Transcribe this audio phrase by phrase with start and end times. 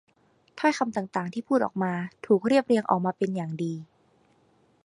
[0.59, 1.93] ถ้อยคำต่าง ๆ ที่พูดออกมา
[2.25, 3.73] ถูกเรียบเรียงออกมาเป็นอย่างดี